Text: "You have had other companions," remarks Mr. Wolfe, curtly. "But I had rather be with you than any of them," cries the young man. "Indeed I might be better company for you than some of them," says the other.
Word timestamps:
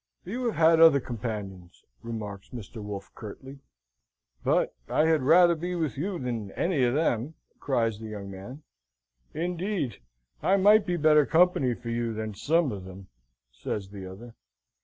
"You 0.25 0.45
have 0.45 0.55
had 0.55 0.79
other 0.79 0.99
companions," 0.99 1.83
remarks 2.01 2.49
Mr. 2.49 2.81
Wolfe, 2.81 3.13
curtly. 3.13 3.59
"But 4.43 4.73
I 4.89 5.05
had 5.05 5.21
rather 5.21 5.53
be 5.53 5.75
with 5.75 5.95
you 5.95 6.17
than 6.17 6.49
any 6.53 6.81
of 6.85 6.95
them," 6.95 7.35
cries 7.59 7.99
the 7.99 8.07
young 8.07 8.31
man. 8.31 8.63
"Indeed 9.35 9.99
I 10.41 10.57
might 10.57 10.87
be 10.87 10.97
better 10.97 11.27
company 11.27 11.75
for 11.75 11.89
you 11.89 12.13
than 12.15 12.33
some 12.33 12.71
of 12.71 12.83
them," 12.83 13.09
says 13.51 13.89
the 13.89 14.07
other. 14.11 14.33